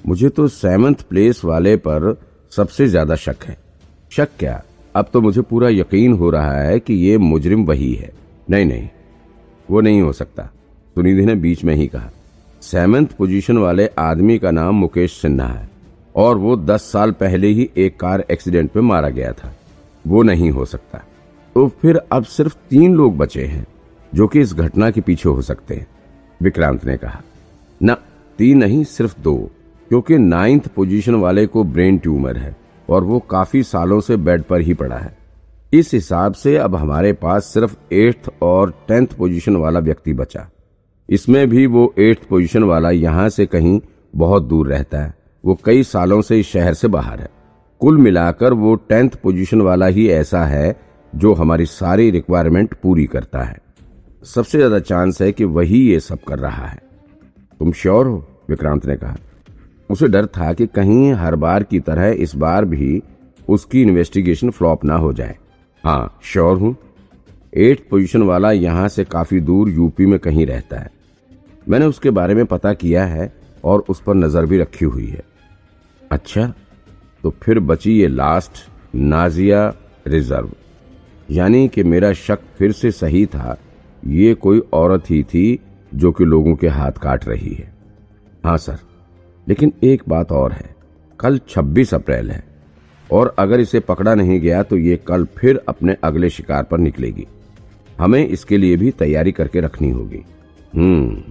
मुझे 0.10 0.30
तो 0.30 0.48
सेवंथ 0.48 1.02
प्लेस 1.10 1.44
वाले 1.46 1.76
पर 1.78 2.16
सबसे 2.52 2.88
ज़्यादा 2.88 3.16
शक 3.16 3.44
है। 3.44 3.58
शक 4.12 4.30
क्या? 4.40 4.62
अब 4.96 5.10
तो 5.14 5.22
मुझे 5.22 5.42
पूरा 5.42 5.70
यकीन 5.70 6.14
हो 6.14 6.30
रहा 6.30 6.54
है 6.54 6.80
कि 6.80 6.94
ये 6.96 7.18
मुजरिम 7.18 7.66
वही 7.66 7.94
है। 7.94 8.12
नहीं 8.50 8.66
नहीं, 8.66 8.88
वो 9.70 9.82
नहीं 9.82 10.02
हो 10.02 10.14
सकता। 10.14 10.44
सुनिधि 10.96 11.26
ने 11.26 11.36
बीच 11.36 11.64
में 11.64 11.74
ही 11.76 11.88
कहा। 11.88 12.10
सेवंथ 12.62 13.08
पोजीशन 13.18 13.58
वाले 13.58 13.88
आदमी 14.00 14.38
का 14.40 14.52
नाम 14.52 14.76
मुकेश 14.76 15.20
सिन्हा 15.22 15.48
है, 15.48 15.70
और 16.16 16.38
वो 16.38 16.56
दस 16.58 16.92
साल 16.92 17.12
पहले 17.12 17.48
ही 17.48 17.70
एक 17.78 18.00
कार 18.00 18.26
एक्सीडेंट 18.32 18.76
में 18.76 18.84
मारा 18.84 19.10
गया 19.10 19.32
था। 19.34 19.54
वो 20.06 20.24
नहीं 20.24 20.50
हो 20.52 20.66
सकता। 20.66 21.04
तो 21.56 21.68
फिर 21.82 22.02
अब 22.12 22.24
सिर्फ़ 22.24 22.56
तीन 22.70 22.96
लोग 22.96 23.18
बचे 23.18 23.46
हैं, 23.46 23.66
जो 24.14 24.28
कि 24.28 24.42
इस 24.42 24.54
घटना 24.56 24.92
के 24.92 25.02
पीछे 25.02 25.30
हो 25.30 25.42
सकते 25.42 25.76
हैं, 25.76 25.88
विक्रांत 26.42 26.86
ने 26.86 26.98
कहा। 26.98 27.22
न, 27.82 27.96
तीन 28.40 28.58
नहीं, 28.58 28.84
सिर्फ़ 28.86 29.20
दो। 29.22 29.50
क्योंकि 29.90 30.18
नाइन्थ 30.18 30.68
पोजीशन 30.68 31.16
वाले 31.16 31.46
को 31.46 31.64
ब्रेन 31.64 31.98
ट्यूमर 31.98 32.38
है 32.38 32.56
और 32.90 33.04
वो 33.04 33.20
काफ़ी 33.20 33.64
सालों 33.64 34.00
से 34.00 34.18
बेड 34.18 34.44
पर 34.44 34.62
ही 34.62 34.74
पड़ा 34.74 34.98
है। 34.98 35.18
इस 35.74 35.94
हिसाब 35.94 36.34
से 36.34 36.56
अब 36.58 36.76
हमारे 36.76 37.14
पास 37.14 37.46
सिर्फ़ 37.46 37.76
एट्थ 37.94 38.30
और 38.42 38.74
टेंथ 38.88 39.08
पोजीशन 39.08 39.56
वाला 39.56 39.80
व्यक्ति 39.80 40.14
बचा। 40.14 40.50
इसमें 41.10 41.48
भी 41.50 41.66
वो 41.66 41.94
एट्थ 42.00 42.28
पोजीशन 42.30 42.64
वाला 42.64 42.90
यहाँ 42.92 43.28
से 43.30 43.46
कहीं 43.46 43.80
बहुत 44.16 44.44
दूर 44.44 44.68
रहता 44.68 45.02
है। 45.02 45.14
वो 45.44 45.58
कई 45.66 45.84
सालों 45.84 46.22
से 46.22 46.40
इस 46.40 46.48
शहर 46.48 46.74
से 46.74 46.88
बाहर 46.88 47.20
है। 47.20 47.30
कुल 47.82 47.98
मिलाकर 47.98 48.54
वो 48.54 48.76
टेंथ 48.90 49.10
पोजीशन 49.24 49.62
वाला 49.62 49.86
ही 49.88 50.08
ऐसा 50.10 50.44
है 50.46 50.76
जो 51.14 51.34
हमारी 51.34 51.66
सारी 51.66 52.10
रिक्वायरमेंट 52.12 52.74
पूरी 52.74 53.06
करता 53.06 53.44
है। 53.44 53.58
सबसे 54.26 54.58
ज़्यादा 54.58 54.80
चांस 54.80 55.22
है 55.22 55.32
कि 55.32 55.44
वही 55.46 55.82
ये 55.82 56.00
सब 56.00 56.24
कर 56.24 56.40
रहा 56.40 56.66
है। 56.66 56.80
तुम 57.60 57.72
श्योर 57.72 58.08
हो? 58.08 58.26
विक्रांत 58.50 58.86
ने 58.86 58.96
कहा। 58.96 59.16
उसे 59.90 60.08
डर 60.08 60.26
था 60.28 60.52
कि 60.54 60.68
कहीं 60.68 61.12
हर 61.14 61.36
बार 61.36 61.64
की 61.64 61.80
तरह 61.80 62.08
इस 62.20 62.36
बार 62.36 62.66
भी 62.66 63.02
उसकी 63.48 63.82
इन्वेस्टिगेशन 63.82 64.50
फ्लॉप 64.50 64.84
ना 64.86 64.96
हो 64.96 65.12
जाए। 65.14 65.38
हाँ 65.84 66.20
श्योर 66.24 66.58
हूँ। 66.58 66.76
एट 67.54 67.88
पोजीशन 67.90 68.24
वाला 68.24 68.52
यहाँ 68.52 68.88
से 68.90 69.04
काफ़ी 69.06 69.40
दूर 69.42 69.70
यूपी 69.70 70.06
में 70.06 70.18
कहीं 70.20 70.46
रहता 70.46 70.80
है। 70.80 70.92
मैंने 71.70 71.86
उसके 71.86 72.10
बारे 72.12 72.36
में 72.36 72.46
पता 72.46 72.74
किया 72.74 73.06
है 73.06 73.32
और 73.64 73.84
उस 73.90 74.02
पर 74.02 74.16
नज़र 74.16 74.46
भी 74.46 74.58
रखी 74.58 74.86
हुई 74.86 75.06
है। 75.06 75.24
अच्छा 76.12 76.54
तो 77.24 77.34
फिर 77.44 77.60
बची 77.62 78.00
ये 78.00 78.08
लास्ट 78.08 78.68
नाजिया 78.96 79.68
रिज़र्व 80.08 80.50
यानी 81.30 81.68
कि 81.68 81.84
मेरा 81.84 82.12
शक 82.16 82.40
फिर 82.58 82.72
से 82.72 82.92
सही 82.92 83.26
था। 83.26 83.58
ये 84.08 84.34
कोई 84.36 84.62
औरत 84.74 85.10
ही 85.10 85.24
थी 85.24 85.60
जो 85.92 86.12
कि 86.12 86.26
लोगों 86.26 86.56
के 86.56 86.68
हाथ 86.70 87.02
काट 87.02 87.28
रही 87.28 87.54
है। 87.54 87.72
हाँ 88.44 88.58
सर 88.58 88.78
लेकिन 89.50 89.74
एक 89.84 90.04
बात 90.10 90.32
और 90.32 90.52
है, 90.52 90.76
कल 91.20 91.40
26 91.50 91.94
अप्रैल 91.94 92.32
है, 92.32 92.44
और 93.10 93.34
अगर 93.40 93.60
इसे 93.60 93.80
पकड़ा 93.82 94.14
नहीं 94.16 94.40
गया 94.42 94.62
तो 94.64 94.78
ये 94.78 94.96
कल 95.08 95.26
फिर 95.38 95.62
अपने 95.70 95.96
अगले 96.04 96.30
शिकार 96.30 96.64
पर 96.64 96.78
निकलेगी। 96.80 97.28
हमें 98.00 98.28
इसके 98.28 98.58
लिए 98.58 98.76
भी 98.78 98.92
तैयारी 98.92 99.32
करके 99.32 99.60
रखनी 99.60 99.90
होगी। 99.92 100.24
हम्म 100.74 101.22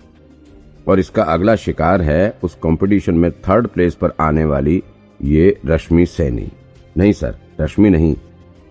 और 0.87 1.01
इसका 1.01 1.23
अगला 1.25 1.55
शिकार 1.57 2.03
है 2.03 2.39
उस 2.45 2.55
कंपटीशन 2.63 3.15
में 3.15 3.31
थर्ड 3.41 3.67
प्लेस 3.67 3.95
पर 3.95 4.13
आने 4.21 4.45
वाली 4.45 4.83
ये 5.21 5.57
रश्मि 5.67 6.07
सैनी। 6.07 6.49
नहीं 6.97 7.13
सर, 7.13 7.35
रश्मि 7.61 7.91
नहीं, 7.91 8.15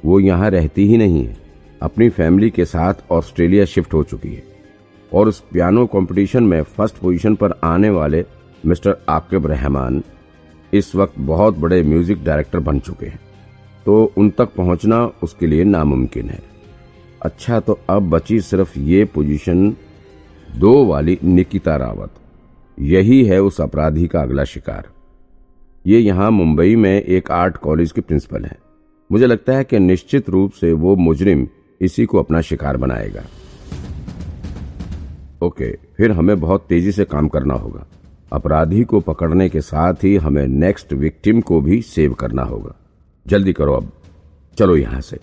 वो 0.03 0.19
यहाँ 0.19 0.49
रहती 0.49 0.87
ही 0.87 0.97
नहीं 0.97 1.25
है। 1.25 1.35
अपनी 1.81 2.09
फैमिली 2.09 2.49
के 2.49 2.65
साथ 2.65 3.11
ऑस्ट्रेलिया 3.11 3.65
शिफ्ट 3.65 3.93
हो 3.93 4.03
चुकी 4.03 4.29
है, 4.29 4.43
और 5.11 5.27
उस 5.27 5.39
पियानो 5.53 5.85
कंपटीशन 5.87 6.43
में 6.43 6.61
फ़र्स्ट 6.63 6.97
पोजीशन 6.97 7.35
पर 7.35 7.59
आने 7.63 7.89
वाले 7.89 8.21
मिस्टर 8.65 8.97
आकिब 9.09 9.47
रहमान 9.47 10.03
इस 10.73 10.95
वक्त 10.95 11.19
बहुत 11.19 11.57
बड़े 11.57 11.81
म्यूज़िक 11.83 12.23
डायरेक्टर 12.23 12.59
बन 12.59 12.79
चुके 12.79 13.05
हैं। 13.05 13.19
तो 13.85 14.03
उन 14.17 14.29
तक 14.29 14.53
पहुँचना 14.55 15.05
उसके 15.23 15.47
लिए 15.47 15.63
नामुमकिन 15.63 16.29
है। 16.29 16.41
अच्छा 17.21 17.59
तो 17.59 17.79
अब 17.89 18.09
बची 18.09 18.39
सिर्फ़ 18.41 18.77
ये 18.79 19.05
पोजीशन 19.05 19.69
दो 20.49 20.85
वाली 20.85 21.17
निकिता 21.23 21.75
रावत। 21.75 22.13
यही 22.77 23.23
है 23.25 23.41
उस 23.41 23.61
अपराधी 23.61 24.07
का 24.07 24.21
अगला 24.21 24.43
शिकार। 24.43 24.87
ये 25.85 25.99
यहाँ 25.99 26.29
मुंबई 26.31 26.75
में 26.75 27.01
एक 27.01 27.31
आर्ट 27.31 27.57
कॉलेज 27.57 27.91
के 27.91 28.01
प्रिंसिपल 28.01 28.45
हैं। 28.45 28.57
मुझे 29.09 29.27
लगता 29.27 29.53
है 29.53 29.63
कि 29.63 29.79
निश्चित 29.79 30.29
रूप 30.29 30.51
से 30.51 30.71
वो 30.73 30.95
मुजरिम 30.95 31.47
इसी 31.81 32.05
को 32.05 32.19
अपना 32.19 32.41
शिकार 32.41 32.77
बनाएगा। 32.77 33.23
ओके, 35.41 35.71
फिर 35.97 36.11
हमें 36.11 36.39
बहुत 36.39 36.65
तेज़ी 36.69 36.91
से 36.91 37.05
काम 37.05 37.27
करना 37.27 37.53
होगा। 37.53 37.85
अपराधी 38.31 38.83
को 38.83 38.99
पकड़ने 38.99 39.49
के 39.49 39.61
साथ 39.61 39.93
ही 39.93 40.15
हमें 40.15 40.47
नेक्स्ट 40.47 40.93
विक्टिम 40.93 41.41
को 41.41 41.61
भी 41.61 41.81
सेव 41.81 42.13
करना 42.13 42.43
होगा। 42.43 42.75
जल्दी 43.27 43.53
करो 43.53 43.73
अब। 43.73 43.91
चलो 44.57 44.75
यहाँ 44.75 45.01
से। 45.01 45.17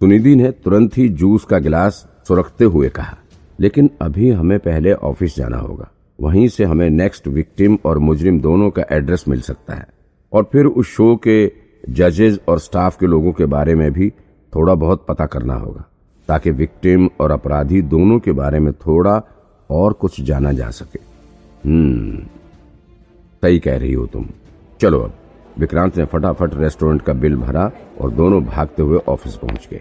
सुनिधि 0.00 0.34
ने 0.34 0.50
तुरंत 0.50 0.98
ही 0.98 1.08
जूस 1.08 1.44
का 1.44 1.58
गिलास 1.58 2.08
सुरखते 2.28 2.64
हुए 2.64 2.88
कहा, 2.88 3.18
लेकिन 3.60 3.90
अभी 4.02 4.30
हमें 4.30 4.58
पहले 4.58 4.92
ऑफ़िस 4.92 5.36
जाना 5.36 5.56
होगा। 5.56 5.90
वहीं 6.20 6.48
से 6.48 6.64
हमें 6.64 6.90
नेक्स्ट 6.90 7.28
विक्टिम 7.28 7.78
और 7.84 7.98
मुजरिम 7.98 8.40
दोनों 8.40 8.70
का 8.70 8.84
एड्रेस 8.92 9.24
मिल 9.28 9.40
सकता 9.40 9.74
है। 9.74 9.86
और 10.32 10.48
फिर 10.52 10.66
उस 10.66 10.86
शो 10.86 11.16
के 11.16 11.52
जजेस 11.90 12.38
और 12.48 12.58
स्टाफ 12.58 12.96
के 13.00 13.06
लोगों 13.06 13.32
के 13.32 13.44
बारे 13.44 13.74
में 13.74 13.92
भी 13.92 14.10
थोड़ा 14.54 14.74
बहुत 14.74 15.06
पता 15.08 15.26
करना 15.26 15.54
होगा, 15.54 15.84
ताकि 16.28 16.50
विक्टिम 16.50 17.10
और 17.20 17.30
अपराधी 17.30 17.82
दोनों 17.82 18.18
के 18.18 18.32
बारे 18.32 18.58
में 18.58 18.72
थोड़ा 18.72 19.22
और 19.70 19.92
कुछ 19.92 20.20
जाना 20.20 20.52
जा 20.52 20.70
सके। 20.70 21.00
हम्म। 21.68 22.26
सही 23.42 23.58
कह 23.58 23.78
रही 23.78 23.92
हो 23.92 24.06
तुम। 24.06 24.28
चलो 24.80 25.00
अब, 25.00 25.12
विक्रांत 25.58 25.98
ने 25.98 26.04
फटाफट 26.04 26.54
रेस्टोरेंट 26.54 27.02
का 27.02 27.12
बिल 27.12 27.36
भरा 27.36 27.72
और 28.00 28.10
दोनों 28.10 28.44
भागते 28.44 28.82
हुए 28.82 28.98
ऑफ़िस 29.08 29.36
पहुँच 29.36 29.68
गए। 29.70 29.80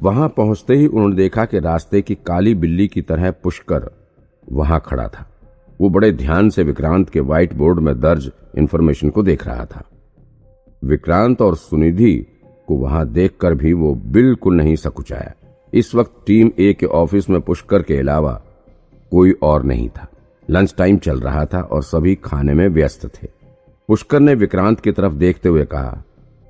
वहाँ 0.00 0.28
पहुँचते 0.28 0.74
ही 0.74 0.86
उन्होंने 0.86 1.16
देखा 1.16 1.44
कि 1.44 1.58
रास्ते 1.58 2.02
की 2.02 2.14
काली 2.14 2.54
बिल्ली 2.54 2.88
की 2.88 3.02
तरह 3.02 3.30
पुष्कर 3.30 3.90
वहाँ 4.52 4.82
खड़ा 4.86 5.08
था। 5.08 5.28
वो 5.80 5.88
बड़े 5.88 6.12
ध्यान 6.12 6.50
से 6.50 6.62
विक्रांत 6.62 7.10
के 7.10 7.20
व्हाइट 7.20 7.52
बोर्ड 7.52 7.78
में 7.78 8.00
दर्ज 8.00 8.32
इंफॉर्मेशन 8.58 9.10
को 9.10 9.22
देख 9.22 9.46
रहा 9.46 9.64
था। 9.64 9.84
विक्रांत 10.84 11.42
और 11.42 11.56
सुनिधि 11.56 12.26
को 12.68 12.74
वहाँ 12.74 13.08
देखकर 13.08 13.54
भी 13.54 13.72
वो 13.72 13.94
बिल्कुल 13.94 14.54
नहीं 14.54 14.76
सकुचाया। 14.76 15.32
इस 15.74 15.94
वक्त 15.94 16.12
टीम 16.26 16.50
ए 16.58 16.72
के 16.72 16.86
ऑफ़िस 16.86 17.30
में 17.30 17.40
पुष्कर 17.40 17.82
के 17.82 17.96
अलावा 17.96 18.42
कोई 19.10 19.32
और 19.42 19.62
नहीं 19.62 19.88
था। 19.88 20.08
लंच 20.50 20.74
टाइम 20.78 20.96
चल 20.96 21.20
रहा 21.20 21.44
था 21.44 21.60
और 21.60 21.82
सभी 21.82 22.14
खाने 22.14 22.54
में 22.54 22.68
व्यस्त 22.68 23.06
थे। 23.06 23.28
पुष्कर 23.88 24.20
ने 24.20 24.34
विक्रांत 24.34 24.80
की 24.80 24.92
तरफ़ 24.92 25.12
देखते 25.12 25.48
हुए 25.48 25.64
कहा, 25.64 26.02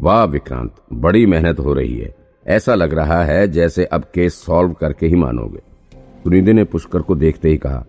वाह 0.03 0.25
विक्रांत, 0.25 0.75
बड़ी 0.93 1.27
मेहनत 1.27 1.59
हो 1.59 1.73
रही 1.75 1.99
है। 1.99 2.15
ऐसा 2.47 2.75
लग 2.75 2.95
रहा 2.95 3.25
है 3.25 3.49
जैसे 3.49 3.85
अब 3.85 4.05
केस 4.15 4.35
सॉल्व 4.35 4.73
करके 4.73 5.07
ही 5.07 5.15
मानोगे। 5.15 5.59
सुनिधि 5.95 6.53
ने 6.53 6.65
पुष्कर 6.65 7.03
को 7.03 7.15
देखते 7.15 7.49
ही 7.49 7.57
कहा, 7.57 7.85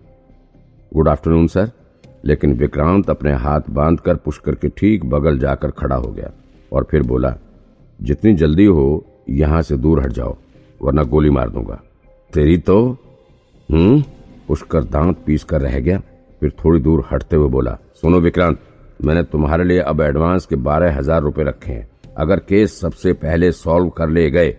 गुड 0.94 1.08
आफ्टरनून 1.08 1.46
सर। 1.46 1.70
लेकिन 2.24 2.52
विक्रांत 2.52 3.10
अपने 3.10 3.32
हाथ 3.32 3.60
बांधकर 3.70 4.16
पुष्कर 4.16 4.54
के 4.54 4.68
ठीक 4.68 5.04
बगल 5.04 5.38
जाकर 5.38 5.70
खड़ा 5.70 5.96
हो 5.96 6.12
गया 6.12 6.30
और 6.72 6.86
फिर 6.90 7.02
बोला, 7.02 7.36
जितनी 8.02 8.34
जल्दी 8.34 8.64
हो, 8.64 9.04
यहाँ 9.30 9.62
से 9.62 9.76
दूर 9.76 10.00
हट 10.00 10.12
जाओ, 10.12 10.36
वरना 10.82 11.02
गोली 11.02 11.30
मार 11.30 11.50
दूँगा। 11.50 11.82
तेरी 12.32 12.58
तो? 12.58 12.98
हम्म? 13.70 14.04
पुष्कर 14.48 14.84
दांत 14.84 15.22
पीस 15.26 15.44
कर 15.44 15.60
रह 15.60 15.78
गया। 15.80 15.98
फिर 16.40 16.52
थोड़ी 16.64 16.80
दूर 16.80 17.04
हटते 17.12 17.36
हुए 17.36 17.48
बोला, 17.48 17.76
सुनो 17.94 18.20
विक्रांत, 18.20 18.58
मैंने 19.04 19.22
तुम्हारे 19.24 19.64
लिए 19.64 19.78
अब 19.80 20.00
एडवांस 20.02 20.46
के 20.46 20.56
बारह 20.58 20.96
हज़ार 20.96 21.22
रूपए 21.22 21.42
रखे 21.42 21.72
हैं। 21.72 21.86
अगर 22.16 22.38
केस 22.40 22.80
सबसे 22.80 23.12
पहले 23.14 23.50
सॉल्व 23.52 23.88
कर 23.90 24.08
ले 24.08 24.30
गए 24.30 24.50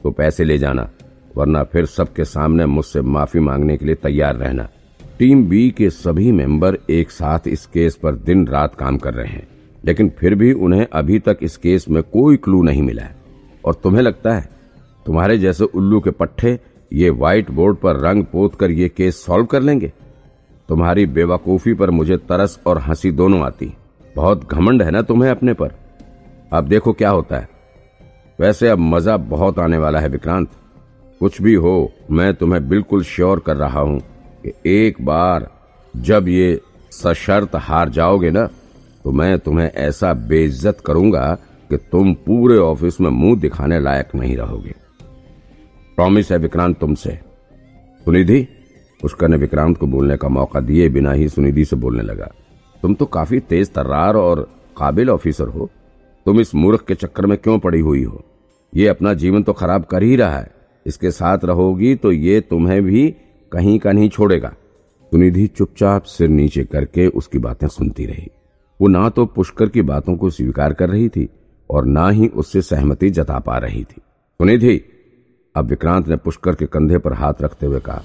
तो 0.00 0.10
पैसे 0.10 0.44
ले 0.44 0.58
जाना, 0.58 0.88
वरना 1.36 1.62
फिर 1.64 1.86
सबके 1.86 2.24
सामने 2.24 2.66
मुझसे 2.66 3.00
माफ़ी 3.02 3.40
मांगने 3.40 3.76
के 3.76 3.86
लिए 3.86 3.94
तैयार 3.96 4.36
रहना। 4.36 4.68
टीम 5.18 5.44
बी 5.48 5.68
के 5.70 5.88
सभी 5.90 6.30
मेंबर 6.32 6.76
एक 6.90 7.10
साथ 7.10 7.48
इस 7.48 7.64
केस 7.66 7.96
पर 7.96 8.14
दिन 8.16 8.46
रात 8.48 8.74
काम 8.74 8.98
कर 8.98 9.14
रहे 9.14 9.26
हैं, 9.26 9.46
लेकिन 9.84 10.08
फिर 10.10 10.34
भी 10.34 10.52
उन्हें 10.54 10.86
अभी 10.92 11.18
तक 11.18 11.38
इस 11.42 11.56
केस 11.56 11.88
में 11.88 12.02
कोई 12.04 12.36
क्लू 12.38 12.62
नहीं 12.62 12.82
मिला 12.82 13.02
है। 13.02 13.14
और 13.64 13.74
तुम्हें 13.74 14.02
लगता 14.02 14.34
है, 14.34 14.48
तुम्हारे 15.06 15.38
जैसे 15.38 15.64
उल्लू 15.64 16.00
के 16.00 16.10
पट्टे 16.12 16.58
ये 16.90 17.10
व्हाइट 17.10 17.50
बोर्ड 17.50 17.76
पर 17.76 17.96
रंग 17.96 18.24
पोत 18.24 18.54
कर 18.54 18.70
ये 18.70 18.88
केस 18.88 19.24
सॉल्व 19.24 19.46
कर 19.46 19.62
लेंगे। 19.62 19.92
तुम्हारी 20.68 21.06
बेवकूफ़ी 21.08 21.74
पर 21.74 21.90
मुझे 21.90 22.16
तरस 22.18 22.58
और 22.66 22.78
हँसी 22.78 23.10
दोनों 23.12 23.40
आती। 23.40 23.72
बहुत 24.16 24.44
घमंड 24.46 24.82
है 24.82 24.90
ना 24.90 25.02
तुम्हें 25.02 25.30
अपने 25.30 25.52
पर? 25.52 25.72
अब 26.52 26.68
देखो 26.68 26.92
क्या 26.92 27.10
होता 27.10 27.38
है। 27.38 27.48
वैसे 28.38 28.68
अब 28.68 28.78
मज़ा 28.78 29.16
बहुत 29.16 29.58
आने 29.58 29.78
वाला 29.78 30.00
है 30.00 30.08
विक्रांत। 30.08 30.50
कुछ 31.20 31.40
भी 31.42 31.54
हो, 31.54 31.92
मैं 32.10 32.32
तुम्हें 32.34 32.68
बिल्कुल 32.68 33.02
श्योर 33.04 33.40
कर 33.40 33.56
रहा 33.56 33.80
हूँ 33.80 34.00
कि 34.44 34.52
एक 34.68 35.04
बार 35.04 35.48
जब 35.94 36.28
ये 36.28 36.60
सशर्त 36.92 37.56
हार 37.56 37.88
जाओगे 37.88 38.30
ना 38.30 38.48
तो 39.04 39.12
मैं 39.12 39.38
तुम्हें 39.38 39.66
ऐसा 39.66 40.12
बेइज्जत 40.12 40.80
करूँगा 40.86 41.26
कि 41.70 41.76
तुम 41.92 42.12
पूरे 42.16 42.56
ऑफ़िस 42.58 43.00
में 43.00 43.10
मुँह 43.10 43.38
दिखाने 43.40 43.80
लायक 43.80 44.14
नहीं 44.14 44.36
रहोगे। 44.36 44.74
प्रॉमिस 46.00 46.30
है 46.32 46.36
विक्रांत 46.38 46.78
तुमसे। 46.80 47.10
सुनिधि, 48.06 48.40
पुष्कर 49.00 49.28
ने 49.28 49.36
विक्रांत 49.36 49.76
को 49.78 49.86
बोलने 49.86 50.16
का 50.16 50.28
मौका 50.28 50.60
दिए 50.60 50.88
बिना 50.88 51.12
ही 51.12 51.28
सुनिधि 51.28 51.64
से 51.64 51.76
बोलने 51.76 52.02
लगा, 52.02 52.28
तुम 52.82 52.94
तो 52.94 53.06
काफ़ी 53.06 53.40
तेज 53.40 53.72
तर्रार 53.72 54.16
और 54.16 54.40
काबिल 54.76 55.10
ऑफिसर 55.10 55.48
हो। 55.48 55.68
तुम 56.26 56.40
इस 56.40 56.54
मूर्ख 56.54 56.84
के 56.84 56.94
चक्कर 56.94 57.26
में 57.26 57.36
क्यों 57.38 57.58
पड़ी 57.58 57.80
हुई 57.80 58.02
हो? 58.04 58.22
ये 58.72 58.86
अपना 58.88 59.12
जीवन 59.14 59.42
तो 59.42 59.52
खराब 59.52 59.84
कर 59.84 60.02
ही 60.02 60.16
रहा 60.16 60.38
है। 60.38 60.50
इसके 60.86 61.10
साथ 61.10 61.44
रहोगी 61.44 61.94
तो 61.94 62.12
ये 62.12 62.40
तुम्हें 62.40 62.82
भी 62.82 63.08
कहीं 63.52 63.78
का 63.78 63.92
नहीं 63.92 64.08
छोड़ेगा। 64.08 64.52
सुनिधि 65.12 65.46
चुपचाप 65.48 66.04
सिर 66.04 66.28
नीचे 66.28 66.64
करके 66.64 67.06
उसकी 67.08 67.38
बातें 67.38 67.66
सुनती 67.68 68.06
रही। 68.06 68.30
वो 68.80 68.88
ना 68.88 69.08
तो 69.08 69.26
पुष्कर 69.26 69.68
की 69.68 69.82
बातों 69.84 70.16
को 70.16 70.30
स्वीकार 70.30 70.72
कर 70.72 70.88
रही 70.90 71.08
थी 71.08 71.28
और 71.70 71.84
ना 71.86 72.08
ही 72.10 72.28
उससे 72.28 72.62
सहमति 72.62 73.10
जता 73.10 73.38
पा 73.40 73.58
रही 73.58 73.84
थी। 73.84 74.00
सुनिधि 74.40 74.80
अब 75.54 75.66
विक्रांत 75.66 76.08
ने 76.08 76.16
पुष्कर 76.16 76.54
के 76.54 76.66
कंधे 76.66 76.98
पर 76.98 77.12
हाथ 77.12 77.42
रखते 77.42 77.66
हुए 77.66 77.80
कहा, 77.80 78.02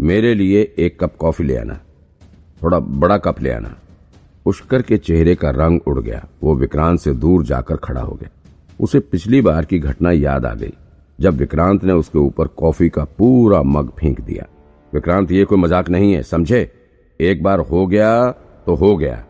मेरे 0.00 0.34
लिए 0.34 0.62
एक 0.78 0.98
कप 1.00 1.16
कॉफ़ी 1.16 1.44
ले 1.44 1.56
आना, 1.56 1.78
थोड़ा 2.62 2.78
बड़ा 2.78 3.18
कप 3.18 3.40
ले 3.42 3.50
आना। 3.50 3.74
पुष्कर 4.46 4.82
के 4.82 4.96
चेहरे 4.98 5.34
का 5.34 5.50
रंग 5.50 5.80
उड़ 5.86 5.98
गया, 6.00 6.26
वो 6.42 6.54
विक्रांत 6.56 7.00
से 7.00 7.12
दूर 7.14 7.44
जाकर 7.44 7.76
खड़ा 7.76 8.00
हो 8.00 8.14
गया। 8.14 8.30
उसे 8.80 9.00
पिछली 9.00 9.40
बार 9.42 9.64
की 9.64 9.78
घटना 9.78 10.12
याद 10.12 10.46
आ 10.46 10.52
गई, 10.54 10.72
जब 11.18 11.36
विक्रांत 11.36 11.84
ने 11.84 11.92
उसके 11.94 12.18
ऊपर 12.18 12.46
कॉफ़ी 12.56 12.88
का 12.88 13.04
पूरा 13.18 13.62
मग 13.64 13.90
फेंक 13.98 14.20
दिया। 14.20 14.46
विक्रांत, 14.92 15.32
ये 15.32 15.44
कोई 15.44 15.58
मज़ाक 15.58 15.88
नहीं 15.90 16.12
है, 16.12 16.22
समझे? 16.24 16.70
एक 17.20 17.42
बार 17.42 17.58
हो 17.60 17.86
गया 17.86 18.30
तो 18.66 18.74
हो 18.74 18.96
गया। 18.96 19.24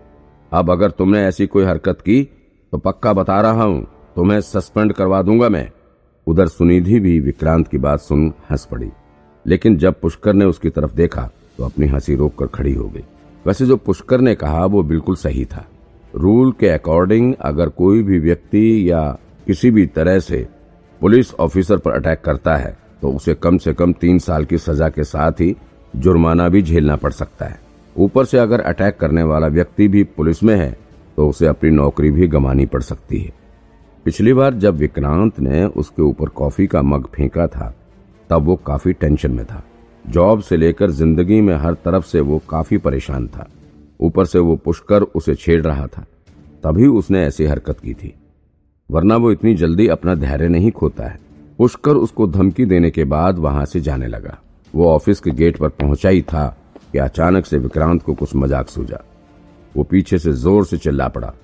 अब 0.53 0.71
अगर 0.71 0.91
तुमने 0.91 1.25
ऐसी 1.25 1.47
कोई 1.47 1.65
हरकत 1.65 2.01
की 2.01 2.23
तो 2.73 2.79
पक्का 2.79 3.13
बता 3.15 3.41
रहा 3.41 3.63
हूँ, 3.63 3.83
तुम्हें 4.17 4.41
सस्पेंड 4.43 4.93
करवा 4.93 5.23
दूँगा 5.23 5.49
मैं। 5.49 5.71
उधर 6.29 6.47
सुनिधि 6.47 6.99
भी 7.01 7.19
विक्रांत 7.21 7.69
की 7.69 7.79
बात 7.79 8.01
सुन 8.01 8.33
हंस 8.51 8.65
पड़ी। 8.65 8.91
लेकिन 9.47 9.77
जब 9.77 10.01
पुष्कर 10.01 10.33
ने 10.33 10.45
उसकी 10.45 10.71
तरफ़ 10.71 10.95
देखा 10.95 11.31
तो 11.59 11.65
अपनी 11.65 11.87
हँसी 11.87 12.17
रोक 12.17 12.35
कर 12.39 12.47
खड़ी 12.47 12.73
हो 12.75 12.89
गई। 12.89 13.05
वैसे 13.45 13.67
जो 13.67 13.77
पुष्कर 13.77 14.21
ने 14.21 14.35
कहा, 14.35 14.65
वो 14.65 14.83
बिल्कुल 14.83 15.17
सही 15.17 15.45
था। 15.45 15.65
रूल 16.15 16.53
के 16.53 16.69
अकॉर्डिंग 16.69 17.35
अगर 17.41 17.69
कोई 17.69 18.03
भी 18.03 18.19
व्यक्ति 18.19 18.91
या 18.91 19.01
किसी 19.47 19.71
भी 19.71 19.87
तरह 19.87 20.19
से 20.19 20.47
पुलिस 21.01 21.33
ऑफिसर 21.35 21.79
पर 21.79 21.93
अटैक 21.93 22.21
करता 22.21 22.57
है 22.57 22.77
तो 23.03 23.13
उसे 23.13 23.35
कम 23.35 23.59
से 23.59 23.73
कम 23.73 23.93
तीन 23.93 24.19
साल 24.19 24.45
की 24.45 24.59
सजा 24.59 24.89
के 24.89 25.05
साथ 25.05 25.41
ही 25.41 25.55
जुर्माना 25.97 26.49
भी 26.49 26.63
झेलना 26.63 26.97
पड़ 26.97 27.13
सकता 27.13 27.47
है। 27.47 27.61
ऊपर 27.97 28.25
से 28.25 28.39
अगर 28.39 28.61
अटैक 28.61 28.97
करने 28.97 29.23
वाला 29.23 29.47
व्यक्ति 29.47 29.89
भी 29.89 30.03
पुलिस 30.07 30.43
में 30.43 30.55
है 30.57 30.77
तो 31.17 31.29
उसे 31.29 31.47
अपनी 31.47 31.71
नौकरी 31.71 32.11
भी 32.11 32.29
गंवानी 32.29 32.67
पड़ 32.67 32.83
सकती 32.83 33.19
है। 33.19 33.33
पिछली 34.09 34.33
बार 34.33 34.55
जब 34.55 34.77
विक्रांत 34.77 35.39
ने 35.41 35.65
उसके 35.65 36.03
ऊपर 36.03 36.29
कॉफ़ी 36.29 36.67
का 36.67 36.81
मग 36.83 37.07
फेंका 37.07 37.47
था, 37.47 37.75
तब 38.31 38.43
वो 38.43 38.55
काफ़ी 38.57 38.93
टेंशन 38.93 39.31
में 39.31 39.45
था। 39.47 39.63
जॉब 40.05 40.41
से 40.41 40.57
लेकर 40.57 40.91
ज़िंदगी 40.91 41.41
में 41.41 41.55
हर 41.55 41.75
तरफ़ 41.75 42.05
से 42.05 42.21
वो 42.21 42.41
काफ़ी 42.51 42.79
परेशान 42.79 43.27
था। 43.27 43.47
ऊपर 44.01 44.25
से 44.25 44.39
वो 44.39 44.57
पुष्कर 44.57 45.03
उसे 45.03 45.35
छेड़ 45.35 45.61
रहा 45.63 45.87
था। 45.87 46.05
तभी 46.65 46.87
उसने 46.87 47.25
ऐसी 47.25 47.45
हरकत 47.45 47.81
की 47.81 47.95
थी। 47.95 48.15
वरना 48.91 49.17
वो 49.17 49.33
इतनी 49.33 49.55
जल्दी 49.55 49.89
अपना 49.89 50.15
धैर्य 50.15 50.49
नहीं 50.49 50.71
खोता 50.71 51.05
है। 51.05 51.19
पुष्कर 51.59 51.97
उसको 51.97 52.27
धमकी 52.27 52.65
देने 52.65 52.91
के 52.91 53.05
बाद 53.05 53.39
वहाँ 53.39 53.65
से 53.65 53.81
जाने 53.81 54.07
लगा। 54.07 54.39
वो 54.75 54.89
ऑफ़िस 54.89 55.21
के 55.21 55.31
गेट 55.31 55.57
पर 55.57 55.69
पहुँचा 55.69 56.09
ही 56.09 56.23
था 56.23 56.47
कि 56.93 56.99
अचानक 56.99 57.47
से 57.47 57.59
विक्रांत 57.59 58.03
को 58.03 58.15
कुछ 58.15 58.35
मज़ाक 58.37 58.69
सूझा। 58.69 59.05
वो 59.77 59.85
पीछे 59.85 60.19
से 60.19 60.33
ज़ोर 60.33 60.65
से 60.67 60.77
चिल्ला 60.77 61.09
पड़ा। 61.09 61.35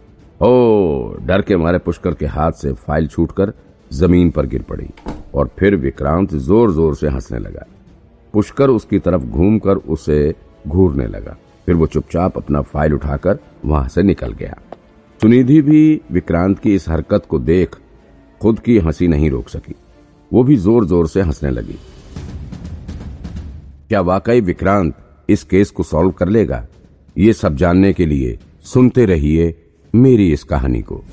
ओ, 0.40 1.16
डर 1.26 1.42
के 1.42 1.56
मारे 1.56 1.78
पुष्कर 1.78 2.14
के 2.14 2.26
हाथ 2.26 2.52
से 2.52 2.72
फ़ाइल 2.72 3.06
छूटकर 3.06 3.52
ज़मीन 3.90 4.30
पर 4.30 4.46
गिर 4.46 4.62
पड़ी 4.62 4.88
और 5.34 5.50
फिर 5.58 5.76
विक्रांत 5.76 6.34
ज़ोर 6.34 6.72
ज़ोर 6.72 6.94
से 6.96 7.08
हंसने 7.08 7.38
लगा। 7.38 7.66
पुष्कर 8.34 8.70
उसकी 8.70 8.98
तरफ़ 8.98 9.22
घूमकर 9.22 9.76
उसे 9.76 10.34
घूरने 10.68 11.06
लगा। 11.06 11.36
फिर 11.66 11.74
वो 11.74 11.86
चुपचाप 11.86 12.36
अपना 12.36 12.62
फ़ाइल 12.62 12.94
उठाकर 12.94 13.38
वहाँ 13.64 13.88
से 13.88 14.02
निकल 14.02 14.32
गया। 14.32 14.58
सुनिधि 15.20 15.60
भी 15.62 16.00
विक्रांत 16.12 16.58
की 16.58 16.74
इस 16.74 16.88
हरकत 16.88 17.26
को 17.26 17.38
देख 17.38 17.76
खुद 18.40 18.58
की 18.58 18.78
हँसी 18.78 19.08
नहीं 19.08 19.30
रोक 19.30 19.48
सकी। 19.48 19.74
वो 20.32 20.42
भी 20.44 20.56
ज़ोर 20.56 20.84
ज़ोर 20.84 21.08
से 21.08 21.22
हंसने 21.22 21.50
लगी। 21.50 21.78
क्या 23.88 24.00
वाकई 24.00 24.40
विक्रांत 24.40 24.94
इस 25.28 25.44
केस 25.44 25.70
को 25.70 25.82
सॉल्व 25.82 26.10
कर 26.10 26.28
लेगा? 26.28 26.66
ये 27.16 27.32
सब 27.32 27.56
जानने 27.56 27.92
के 27.92 28.06
लिए 28.06 28.38
सुनते 28.64 29.04
रहिए 29.06 29.54
मेरी 29.94 30.32
इस 30.32 30.44
कहानी 30.44 30.80
को। 30.80 31.04